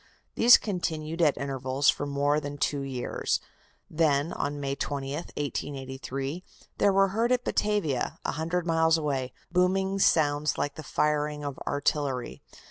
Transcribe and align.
These 0.33 0.57
continued 0.57 1.21
at 1.21 1.37
intervals 1.37 1.91
for 1.91 2.07
more 2.07 2.39
that 2.39 2.59
two 2.59 2.81
years. 2.81 3.39
Then, 3.87 4.33
on 4.33 4.59
May 4.59 4.73
20, 4.73 5.13
1883, 5.13 6.43
there 6.79 6.91
were 6.91 7.09
heard 7.09 7.31
at 7.31 7.43
Batavia, 7.45 8.17
a 8.25 8.31
hundred 8.31 8.65
miles 8.65 8.97
away, 8.97 9.31
"booming 9.51 9.99
sounds 9.99 10.57
like 10.57 10.73
the 10.73 10.81
firing 10.81 11.43
of 11.43 11.59
artillery." 11.67 12.41